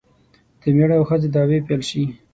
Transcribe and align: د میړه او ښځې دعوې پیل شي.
د 0.61 0.63
میړه 0.77 0.95
او 0.99 1.05
ښځې 1.09 1.27
دعوې 1.35 1.59
پیل 1.67 1.81
شي. 1.89 2.03